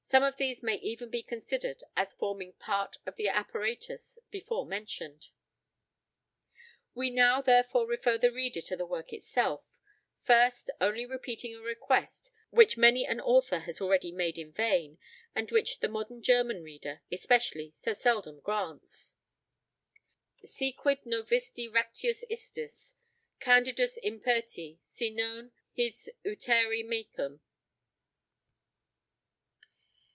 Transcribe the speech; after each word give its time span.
Some 0.00 0.22
of 0.22 0.36
these 0.38 0.62
may 0.62 0.76
even 0.76 1.10
be 1.10 1.22
considered 1.22 1.84
as 1.94 2.14
forming 2.14 2.54
part 2.54 2.96
of 3.04 3.16
the 3.16 3.28
apparatus 3.28 4.18
before 4.30 4.64
mentioned. 4.64 5.28
We 6.94 7.10
now 7.10 7.42
therefore 7.42 7.86
refer 7.86 8.16
the 8.16 8.32
reader 8.32 8.62
to 8.62 8.76
the 8.76 8.86
work 8.86 9.12
itself; 9.12 9.78
first, 10.18 10.70
only 10.80 11.04
repeating 11.04 11.54
a 11.54 11.60
request 11.60 12.32
which 12.48 12.78
many 12.78 13.06
an 13.06 13.20
author 13.20 13.58
has 13.58 13.82
already 13.82 14.10
made 14.10 14.38
in 14.38 14.50
vain, 14.50 14.96
and 15.34 15.50
which 15.50 15.80
the 15.80 15.88
modern 15.90 16.22
German 16.22 16.62
reader, 16.62 17.02
especially, 17.12 17.70
so 17.72 17.92
seldom 17.92 18.40
grants: 18.40 19.16
Si 20.42 20.72
quid 20.72 21.02
novisti 21.04 21.68
rectius 21.70 22.24
istis 22.30 22.94
Candidus 23.40 23.98
imperti; 24.02 24.78
si 24.82 25.10
non, 25.10 25.52
his 25.74 26.10
utere 26.24 26.82
mecum. 26.82 27.40